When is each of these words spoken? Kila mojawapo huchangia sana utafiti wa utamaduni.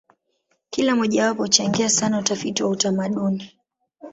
Kila 0.69 0.95
mojawapo 0.95 1.43
huchangia 1.43 1.89
sana 1.89 2.19
utafiti 2.19 2.63
wa 2.63 2.69
utamaduni. 2.69 3.51